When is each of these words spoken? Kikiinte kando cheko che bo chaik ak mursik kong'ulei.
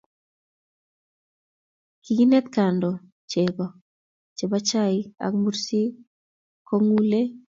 Kikiinte 2.03 2.39
kando 2.55 2.89
cheko 3.31 3.65
che 4.35 4.43
bo 4.49 4.57
chaik 4.69 5.05
ak 5.25 5.33
mursik 5.41 5.91
kong'ulei. 6.67 7.27